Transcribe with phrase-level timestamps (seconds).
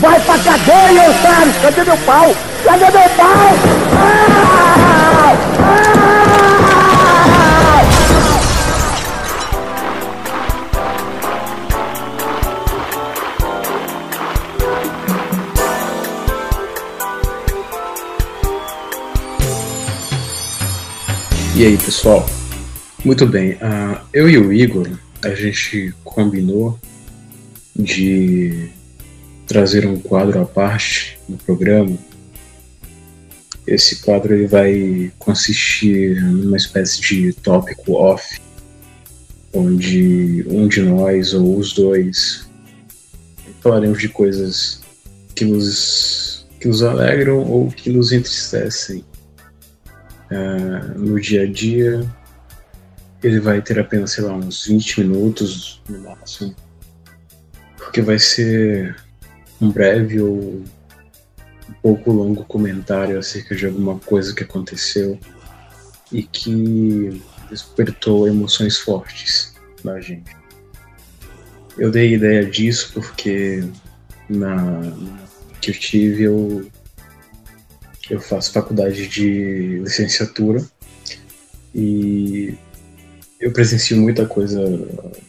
[0.00, 1.52] Vai pra cadeia, otário!
[1.62, 2.36] Cadê meu pau?
[2.64, 3.54] Cadê meu pau?
[3.96, 4.44] Ah!
[21.56, 22.26] E aí, pessoal?
[23.04, 24.88] Muito bem, uh, eu e o Igor,
[25.22, 26.76] a gente combinou
[27.76, 28.70] de
[29.54, 31.96] trazer um quadro à parte no programa.
[33.64, 38.40] Esse quadro ele vai consistir numa espécie de tópico off,
[39.52, 42.50] onde um de nós ou os dois
[43.60, 44.80] falaremos de coisas
[45.36, 49.04] que nos, que nos alegram ou que nos entristecem
[50.32, 52.04] uh, no dia a dia.
[53.22, 56.56] Ele vai ter apenas, sei lá, uns 20 minutos no máximo,
[57.78, 59.03] porque vai ser
[59.60, 60.62] um breve ou
[61.68, 65.18] um pouco longo comentário acerca de alguma coisa que aconteceu
[66.12, 70.36] e que despertou emoções fortes na gente.
[71.76, 73.64] Eu dei ideia disso porque
[74.28, 74.80] na
[75.60, 76.70] que eu tive eu
[78.10, 80.62] eu faço faculdade de licenciatura
[81.74, 82.54] e
[83.40, 84.60] eu presencio muita coisa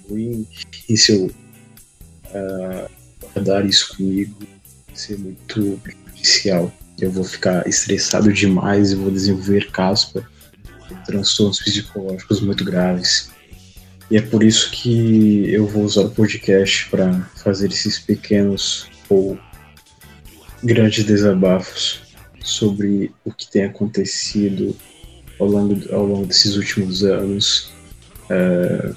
[0.10, 0.46] ruim
[0.90, 2.90] e se eu uh,
[3.36, 4.48] guardar isso comigo
[4.94, 6.72] ser muito prejudicial.
[7.00, 10.26] Eu vou ficar estressado demais e vou desenvolver caspa
[11.06, 13.30] transtornos psicológicos muito graves.
[14.10, 19.38] E é por isso que eu vou usar o podcast para fazer esses pequenos ou
[20.64, 22.02] grandes desabafos
[22.42, 24.76] sobre o que tem acontecido
[25.40, 27.72] ao longo, ao longo desses últimos anos
[28.30, 28.96] uh,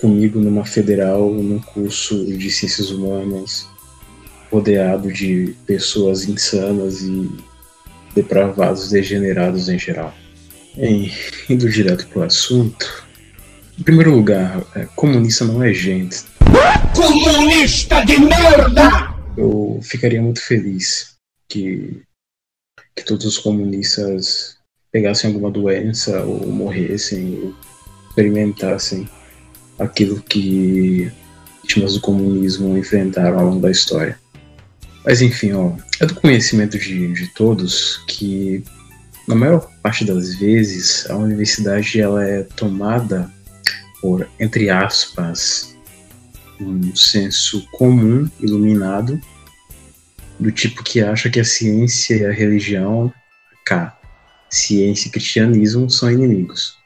[0.00, 3.68] comigo numa federal, num curso de ciências humanas,
[4.50, 7.30] rodeado de pessoas insanas e
[8.14, 10.14] depravados, degenerados em geral.
[10.74, 11.12] Bem,
[11.48, 13.04] indo direto pro assunto,
[13.78, 16.24] em primeiro lugar, é, comunista não é gente.
[16.94, 19.14] Comunista de merda!
[19.36, 21.14] Eu ficaria muito feliz
[21.48, 22.02] que,
[22.96, 24.56] que todos os comunistas
[24.90, 27.54] pegassem alguma doença ou morressem ou
[28.08, 29.08] experimentassem
[29.80, 31.10] aquilo que
[31.62, 34.18] vítimas do comunismo enfrentaram ao longo da história.
[35.04, 38.62] Mas enfim, ó, é do conhecimento de, de todos que
[39.26, 43.30] na maior parte das vezes a universidade ela é tomada
[44.00, 45.76] por, entre aspas,
[46.60, 49.20] um senso comum iluminado
[50.38, 53.12] do tipo que acha que a ciência e a religião,
[53.64, 53.98] cá,
[54.50, 56.79] ciência e cristianismo são inimigos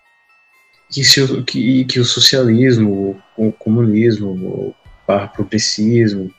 [0.95, 4.75] que, se, que, que o socialismo, o comunismo, o
[5.35, 6.33] progressismo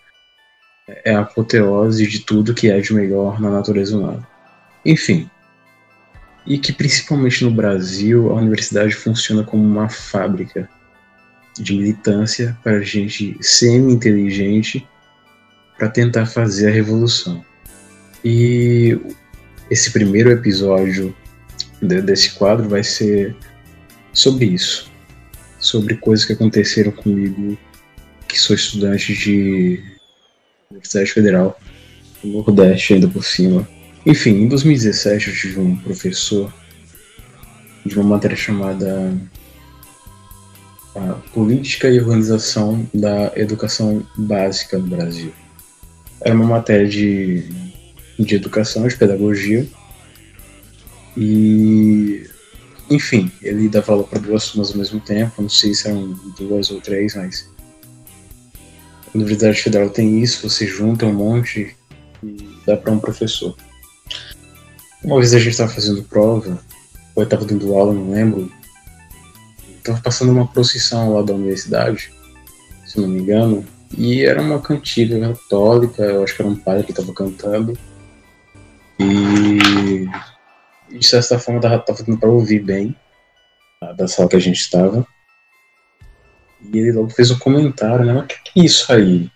[1.03, 4.25] é a apoteose de tudo que é de melhor na natureza humana.
[4.85, 5.29] Enfim,
[6.47, 10.69] e que principalmente no Brasil a universidade funciona como uma fábrica
[11.59, 14.87] de militância para gente semi-inteligente
[15.77, 17.43] para tentar fazer a revolução.
[18.23, 18.97] E
[19.69, 21.13] esse primeiro episódio
[21.81, 23.35] desse quadro vai ser
[24.15, 24.89] sobre isso,
[25.59, 27.57] sobre coisas que aconteceram comigo,
[28.27, 29.83] que sou estudante de
[30.71, 31.59] Universidade Federal
[32.23, 33.67] do Nordeste, ainda por cima.
[34.05, 36.51] Enfim, em 2017 eu tive um professor
[37.85, 39.13] de uma matéria chamada
[41.33, 45.33] Política e Organização da Educação Básica no Brasil.
[46.21, 47.43] Era uma matéria de,
[48.17, 49.67] de educação, de pedagogia,
[51.17, 52.24] e
[52.89, 56.69] enfim, ele dava aula para duas turmas ao mesmo tempo, não sei se eram duas
[56.71, 57.49] ou três, mas.
[59.07, 61.75] A Universidade Federal tem isso, você junta um monte
[62.21, 63.55] e dá para um professor.
[65.03, 66.59] Uma vez a gente estava fazendo prova,
[67.15, 68.51] ou estava dando aula, não lembro,
[69.77, 72.11] estava passando uma procissão lá da universidade,
[72.85, 73.65] se não me engano,
[73.97, 77.77] e era uma cantiga católica, eu acho que era um padre que estava cantando.
[78.99, 79.05] E
[80.97, 82.95] de certa forma tava, tava dando pra ouvir bem
[83.97, 85.05] da sala que a gente estava.
[86.61, 88.13] E ele logo fez um comentário, né?
[88.13, 89.29] Mas o que, que é isso aí?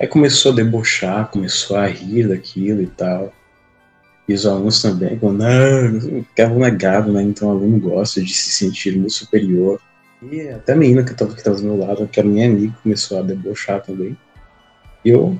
[0.00, 3.32] Aí começou a debochar, começou a rir daquilo e tal.
[4.28, 7.22] E os alunos também, falando, não, que aluno é né?
[7.22, 9.80] Então o aluno gosta de se sentir muito superior.
[10.30, 12.76] E até a menina que estava que tava do meu lado, que era minha amiga,
[12.82, 14.16] começou a debochar também.
[15.04, 15.38] E eu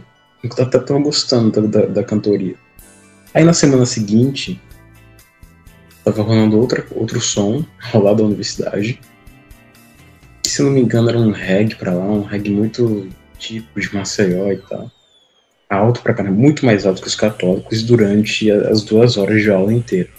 [0.58, 2.56] até tava gostando da, da cantoria.
[3.32, 4.60] Aí na semana seguinte,
[6.04, 9.00] tava rolando outra, outro som lá da universidade.
[10.44, 14.52] Se não me engano, era um reggae pra lá, um reggae muito tipo de Maceió
[14.52, 14.90] e tal.
[15.68, 19.72] alto pra caramba, muito mais alto que os católicos durante as duas horas de aula
[19.72, 20.10] inteira.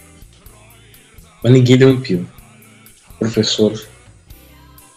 [1.42, 2.26] Mas ninguém deu um pio.
[3.18, 3.72] Professor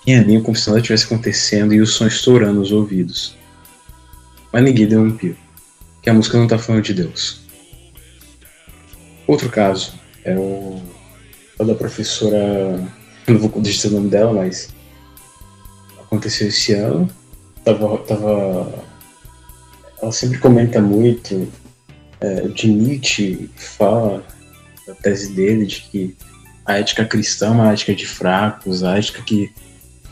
[0.06, 3.36] pianinho como se nada estivesse acontecendo e o som estourando nos ouvidos.
[4.54, 5.36] Mas ninguém deu um pio.
[6.02, 7.45] Que a música não tá falando de Deus.
[9.27, 9.94] Outro caso
[10.24, 10.81] é o,
[11.60, 12.80] é o da professora.
[13.27, 14.69] Não vou dizer o nome dela, mas
[16.00, 17.10] aconteceu esse ano.
[17.63, 18.86] Tava, tava
[20.01, 21.51] ela sempre comenta muito
[22.22, 24.24] é, de Nietzsche, fala
[24.86, 26.16] da tese dele de que
[26.66, 29.51] a ética cristã é uma ética de fracos, a ética que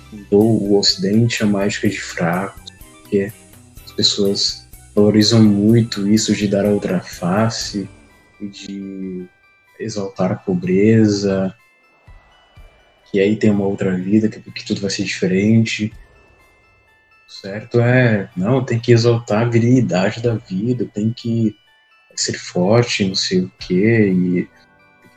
[0.10, 2.72] fundou o Ocidente é uma ética de fracos,
[3.02, 3.32] porque
[3.86, 7.88] as pessoas valorizam muito isso de dar a outra face
[8.42, 9.28] de
[9.80, 11.54] exaltar a pobreza,
[13.12, 15.92] que aí tem uma outra vida, que, que tudo vai ser diferente
[17.42, 21.56] certo é, não, tem que exaltar a virilidade da vida, tem que
[22.16, 24.48] ser forte, não sei o quê, e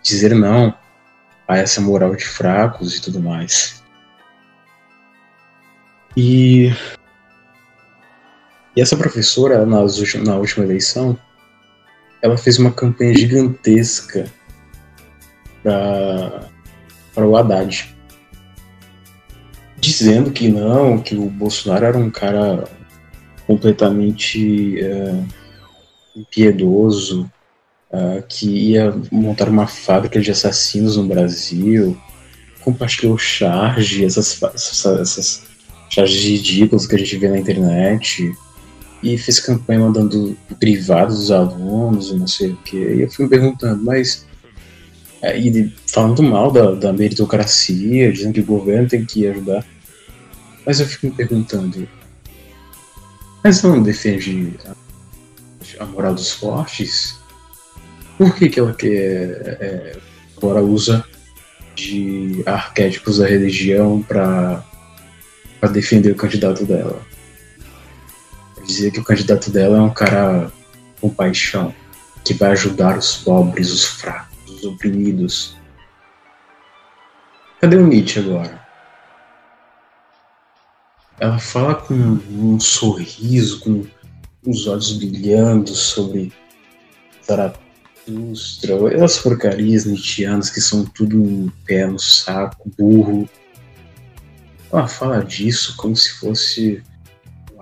[0.02, 0.74] dizer não
[1.46, 3.82] a essa moral de fracos e tudo mais.
[6.16, 6.72] E,
[8.74, 9.80] e essa professora, na
[10.36, 11.18] última eleição,
[12.22, 14.26] ela fez uma campanha gigantesca
[15.62, 17.96] para o Haddad
[19.78, 22.64] dizendo que não, que o Bolsonaro era um cara
[23.46, 25.22] completamente é,
[26.16, 27.30] impiedoso,
[27.92, 31.96] é, que ia montar uma fábrica de assassinos no Brasil,
[32.62, 35.42] compartilhou charge, essas, essas, essas
[35.88, 38.32] charges ridículas que a gente vê na internet,
[39.06, 42.76] e fez campanha mandando privados dos alunos não sei o que.
[42.76, 44.26] E eu fui me perguntando, mas.
[45.22, 49.64] É, e falando mal da, da meritocracia, dizendo que o governo tem que ajudar.
[50.64, 51.88] Mas eu fico me perguntando,
[53.44, 57.16] mas não defende a, a moral dos fortes?
[58.18, 59.96] Por que, que ela quer é,
[60.36, 61.04] agora usa
[61.76, 64.64] de arquétipos da religião para
[65.72, 67.05] defender o candidato dela?
[68.66, 70.50] Dizer que o candidato dela é um cara
[71.00, 71.74] com paixão,
[72.24, 75.56] que vai ajudar os pobres, os fracos, os oprimidos.
[77.60, 78.66] Cadê o Nietzsche agora?
[81.18, 83.84] ela fala com um sorriso, com
[84.46, 86.32] os olhos brilhando sobre
[87.26, 93.28] Zaratustra, essas porcarias nietzschianas que são tudo um pé no saco, burro.
[94.70, 96.82] Ela fala disso como se fosse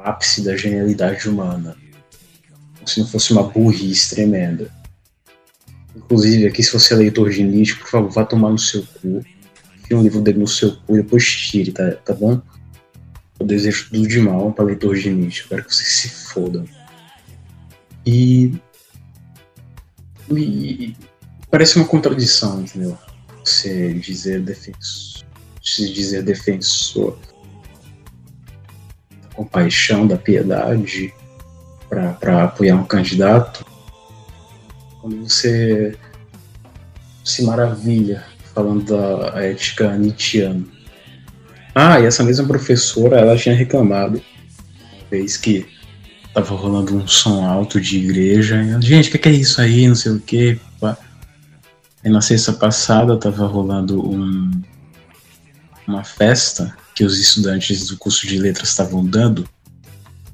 [0.05, 1.77] ápice da genialidade humana,
[2.77, 4.71] como se não fosse uma burrice tremenda.
[5.97, 9.25] Inclusive, aqui, se você é leitor de Nietzsche, por favor, vá tomar no seu cu,
[9.79, 12.41] enfie um livro dele no seu cu e depois tire, tá, tá bom?
[13.41, 15.43] Eu desejo tudo de mal para leitores de Nietzsche.
[15.43, 16.65] Espero que vocês se fodam.
[18.06, 18.55] E,
[20.31, 20.95] e.
[21.51, 22.99] Parece uma contradição, entendeu?
[23.45, 25.25] Você dizer defensor.
[25.62, 27.19] Se dizer defensor
[29.34, 31.12] compaixão, da piedade,
[31.88, 33.64] para apoiar um candidato,
[35.00, 35.96] quando você
[37.25, 40.75] se maravilha falando da ética nietzschiana
[41.75, 44.22] ah, e essa mesma professora, ela tinha reclamado,
[45.10, 45.66] vez que
[46.32, 48.62] tava rolando um som alto de igreja.
[48.62, 49.88] E, Gente, o que, que, é isso aí?
[49.88, 50.60] Não sei o que.
[52.05, 54.50] E na sexta passada tava rolando um,
[55.88, 59.48] uma festa que os estudantes do curso de letras estavam dando,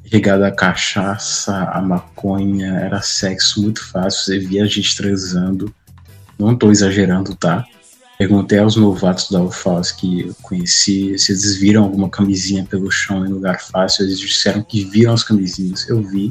[0.04, 5.72] regada a cachaça, a maconha, era sexo muito fácil, você via a gente transando.
[6.38, 7.64] Não tô exagerando, tá?
[8.18, 13.24] Perguntei aos novatos da UFAS que eu conheci se eles viram alguma camisinha pelo chão
[13.24, 14.04] em lugar fácil.
[14.04, 15.88] Eles disseram que viram as camisinhas.
[15.88, 16.30] Eu vi.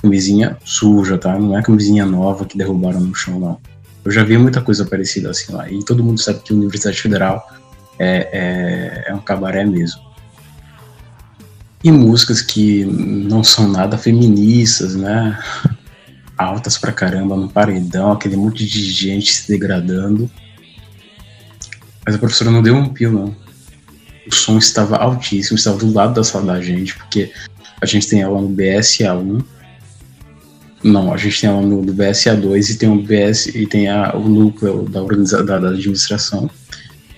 [0.00, 1.36] Camisinha suja, tá?
[1.36, 3.60] Não é camisinha nova que derrubaram no chão, não.
[4.04, 5.68] Eu já vi muita coisa parecida assim lá.
[5.68, 7.48] E todo mundo sabe que a Universidade Federal
[7.98, 10.00] é, é, é um cabaré mesmo.
[11.84, 15.38] E músicas que não são nada feministas, né?
[16.38, 20.30] Altas pra caramba no paredão, aquele monte de gente se degradando
[22.04, 23.36] mas a professora não deu um pio, não.
[24.26, 27.32] O som estava altíssimo, estava do lado da sala da gente, porque
[27.80, 29.44] a gente tem aula no BSA1.
[30.82, 34.16] Não, a gente tem aula no do BSA2 e tem o BS e tem a,
[34.16, 35.00] o núcleo da,
[35.42, 36.50] da, da administração,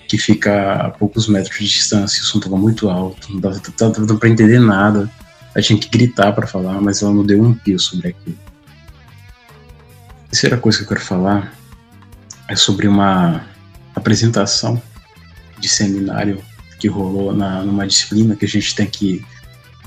[0.07, 2.21] que fica a poucos metros de distância.
[2.21, 5.09] O som estava muito alto, não dava, dava para entender nada.
[5.53, 8.37] A gente tinha que gritar para falar, mas ela não deu um pio sobre aquilo.
[10.25, 11.53] A terceira coisa que eu quero falar
[12.47, 13.45] é sobre uma
[13.95, 14.81] apresentação
[15.59, 16.43] de seminário
[16.79, 19.25] que rolou na, numa disciplina que a gente tem que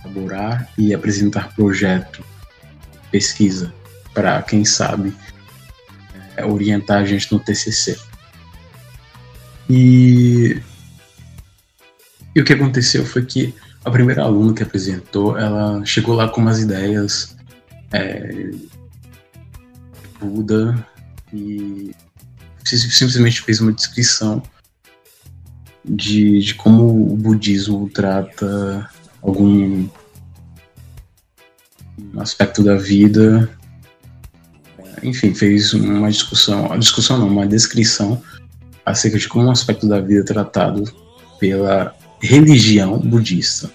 [0.03, 2.25] elaborar e apresentar projeto
[3.11, 3.73] pesquisa
[4.15, 5.15] para quem sabe
[6.37, 7.99] é, orientar a gente no TCC.
[9.69, 10.61] E,
[12.35, 16.41] e o que aconteceu foi que a primeira aluna que apresentou, ela chegou lá com
[16.41, 17.37] umas ideias
[17.93, 18.51] é,
[20.21, 20.87] Buda
[21.33, 21.95] e
[22.65, 24.43] simplesmente fez uma descrição
[25.85, 28.89] de, de como o budismo trata
[29.23, 29.89] algum
[32.19, 33.49] aspecto da vida.
[35.03, 38.21] Enfim, fez uma discussão, uma discussão não, uma descrição
[38.91, 40.85] acerca de como um aspecto da vida é tratado
[41.39, 43.71] pela religião budista.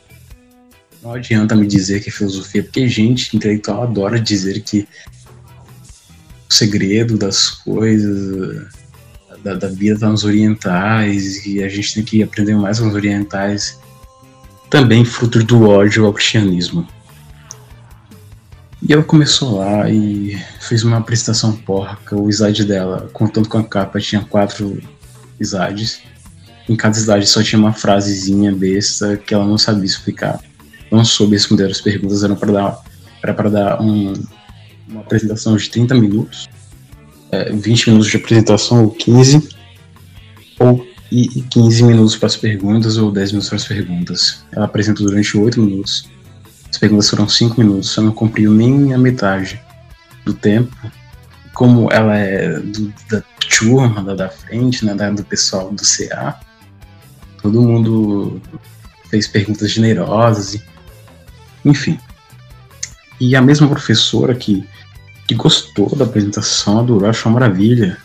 [1.01, 4.87] Não adianta me dizer que é filosofia, porque gente intelectual adora dizer que
[6.49, 8.65] o segredo das coisas,
[9.43, 12.93] da, da vida está nos orientais, e a gente tem que aprender mais com os
[12.93, 13.79] orientais,
[14.69, 16.87] também fruto do ódio ao cristianismo.
[18.81, 22.15] E ela começou lá e fez uma apresentação porca.
[22.15, 24.81] O slide dela, contando com a capa, tinha quatro
[25.43, 26.01] slides.
[26.67, 30.39] Em cada slide só tinha uma frasezinha besta que ela não sabia explicar.
[30.91, 32.83] Não soube responder as perguntas, eram para dar,
[33.21, 34.13] era para dar um,
[34.87, 36.47] uma apresentação de 30 minutos,
[37.31, 39.49] é, 20 minutos de apresentação ou 15,
[40.59, 44.43] ou e 15 minutos para as perguntas ou 10 minutos para as perguntas.
[44.51, 46.11] Ela apresentou durante 8 minutos
[46.73, 49.61] as perguntas foram cinco minutos, só não cumpriu nem a metade
[50.25, 50.75] do tempo.
[51.53, 53.21] Como ela é do, da
[53.57, 56.39] turma da, da frente, né, da, do pessoal do CA,
[57.41, 58.41] todo mundo
[59.09, 60.63] fez perguntas generosas, e,
[61.63, 61.99] enfim.
[63.19, 64.67] E a mesma professora que,
[65.27, 67.97] que gostou da apresentação, adorou, achou uma maravilha,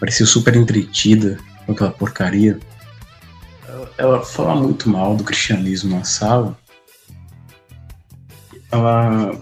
[0.00, 2.58] parecia super entretida com aquela porcaria.
[3.68, 6.58] Ela, ela fala muito mal do cristianismo na sala
[8.70, 9.32] ela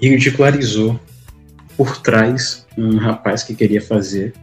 [0.00, 0.98] ridicularizou
[1.78, 4.34] por trás um rapaz que queria fazer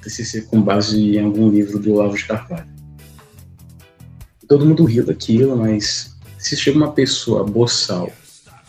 [0.00, 2.68] TCC com base em algum livro do Olavo de Carvalho.
[4.46, 8.08] Todo mundo riu daquilo, mas se chega uma pessoa boçal,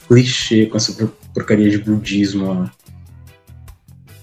[0.07, 0.93] clichê, com essa
[1.31, 2.67] porcaria de budismo,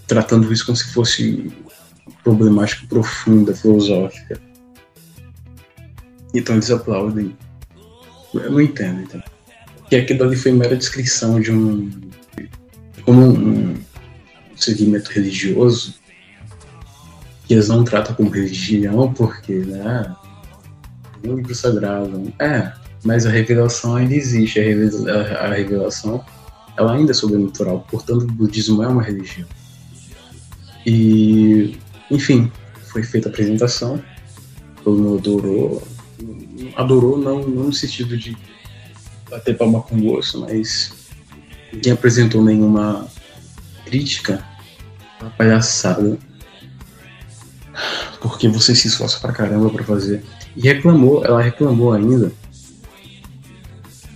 [0.08, 1.52] tratando isso como se fosse
[2.24, 4.40] problemática profunda, filosófica,
[6.34, 7.36] então eles aplaudem.
[8.34, 9.22] Eu não entendo, então
[9.88, 11.90] que aquilo ali foi mera descrição de um
[13.04, 13.76] como um,
[14.56, 15.94] segmento religioso
[17.46, 20.14] que eles não tratam como religião porque né
[21.24, 22.72] é um livro sagrado é
[23.04, 26.24] mas a revelação ainda existe a revelação
[26.76, 29.48] ela ainda é sobrenatural portanto o budismo é uma religião.
[30.86, 31.76] E
[32.10, 32.50] enfim
[32.86, 34.02] foi feita a apresentação
[34.84, 35.82] todo mundo adorou
[36.76, 38.36] adorou não, não no sentido de
[39.28, 40.92] bater palma com o osso, mas
[41.72, 43.06] ninguém apresentou nenhuma
[43.84, 44.44] crítica
[45.20, 46.18] à palhaçada.
[48.20, 50.22] Porque você se esforça pra caramba pra fazer.
[50.56, 52.32] E reclamou, ela reclamou ainda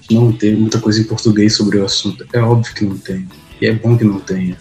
[0.09, 2.27] de não ter muita coisa em português sobre o assunto.
[2.33, 3.29] É óbvio que não tem.
[3.61, 4.57] E é bom que não tenha.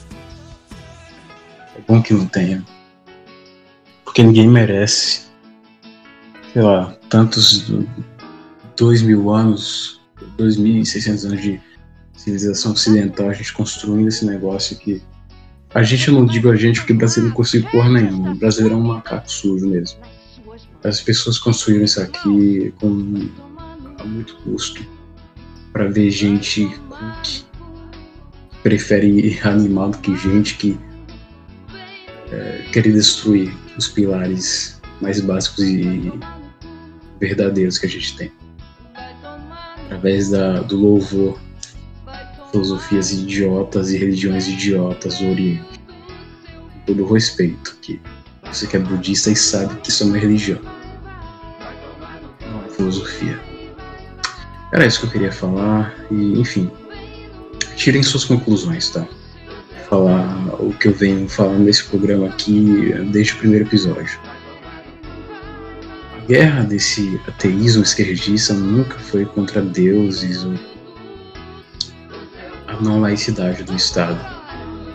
[1.75, 2.66] É bom que não tenha.
[4.04, 5.24] Porque ninguém merece,
[6.54, 7.72] sei lá, tantos
[8.78, 10.02] dois mil anos
[10.38, 11.62] 2.600 anos de
[12.25, 15.01] civilização ocidental, a gente construindo esse negócio aqui.
[15.74, 18.32] A gente, eu não digo a gente porque o brasileiro não conseguiu porra nenhuma.
[18.32, 20.00] O brasileiro é um macaco sujo mesmo.
[20.84, 23.29] As pessoas construíram isso aqui com
[24.00, 24.86] a muito custo
[25.72, 26.67] para ver gente
[27.24, 27.46] que
[28.63, 30.79] prefere animal do que gente que
[32.32, 36.12] é, quer destruir os pilares mais básicos e
[37.20, 38.32] verdadeiros que a gente tem
[39.86, 41.39] através da, do louvor,
[42.56, 45.82] filosofias idiotas e religiões idiotas do Oriente.
[46.72, 48.00] Com todo respeito, que
[48.44, 50.62] você que é budista e sabe que isso é uma religião,
[52.50, 53.38] não é filosofia.
[54.72, 56.72] Era isso que eu queria falar, e enfim,
[57.76, 59.06] tirem suas conclusões, tá?
[59.90, 64.18] Falar o que eu venho falando nesse programa aqui desde o primeiro episódio
[66.28, 70.56] guerra desse ateísmo esquerdista nunca foi contra deuses ou
[72.77, 74.20] a não laicidade do Estado.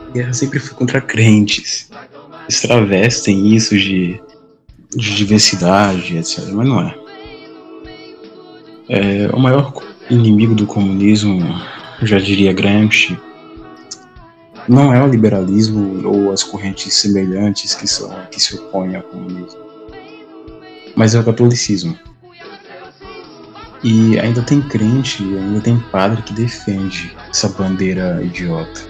[0.08, 1.90] A guerra sempre foi contra crentes.
[2.42, 4.20] Eles travestem isso de,
[4.94, 6.48] de diversidade, etc.
[6.52, 6.94] Mas não é.
[8.88, 9.28] é.
[9.32, 9.72] O maior
[10.10, 11.40] inimigo do comunismo,
[12.02, 13.18] já diria Gramsci,
[14.68, 19.70] não é o liberalismo ou as correntes semelhantes que, são, que se opõem ao comunismo
[20.94, 21.96] mas é o catolicismo.
[23.82, 28.82] E ainda tem crente, ainda tem padre que defende essa bandeira idiota.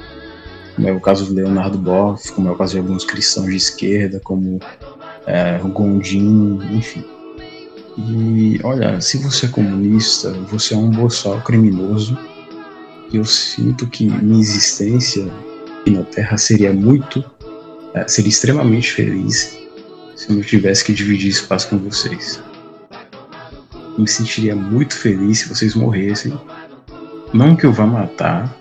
[0.75, 3.56] Como é o caso do Leonardo Boff, como é o caso de alguns cristãos de
[3.56, 4.59] esquerda, como
[5.26, 7.04] é, o Gondim, enfim.
[7.99, 12.18] E olha, se você é comunista, você é um boçal criminoso.
[13.12, 15.30] E eu sinto que minha existência
[15.80, 17.25] aqui na Terra seria muito,
[17.94, 19.56] é, seria extremamente feliz
[20.16, 22.40] se eu não tivesse que dividir espaço com vocês
[23.99, 26.38] me sentiria muito feliz se vocês morressem.
[27.32, 28.54] Não que eu vá matar,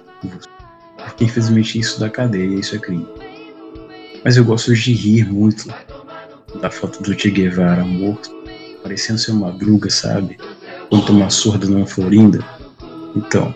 [0.97, 3.07] porque infelizmente isso da cadeia, isso é crime.
[4.23, 5.67] Mas eu gosto de rir muito
[6.61, 8.29] da foto do Che Guevara morto,
[8.83, 10.37] parecendo ser uma madruga, sabe?
[10.89, 12.43] Quando uma surda numa florinda.
[13.15, 13.53] Então,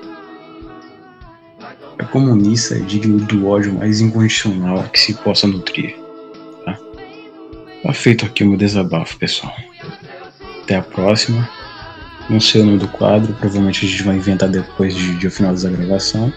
[1.98, 5.96] a comunista é digno do ódio mais incondicional que se possa nutrir.
[6.66, 6.78] Tá,
[7.84, 9.56] tá feito aqui o meu desabafo, pessoal.
[10.64, 11.48] Até a próxima.
[12.30, 15.32] Não sei o nome do quadro, provavelmente a gente vai inventar depois de, de o
[15.32, 16.32] final da gravação.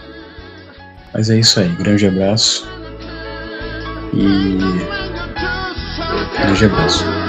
[1.13, 2.69] Mas é isso aí, grande abraço.
[4.13, 4.59] E.
[6.39, 7.26] Grande abraço.